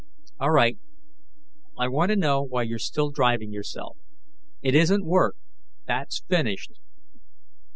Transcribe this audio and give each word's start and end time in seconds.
"All 0.39 0.49
right, 0.49 0.79
I 1.77 1.87
want 1.87 2.09
to 2.09 2.15
know 2.15 2.41
why 2.41 2.63
you're 2.63 2.79
still 2.79 3.11
driving 3.11 3.51
yourself. 3.51 3.97
It 4.63 4.73
isn't 4.73 5.05
work; 5.05 5.35
that's 5.85 6.23
finished." 6.27 6.71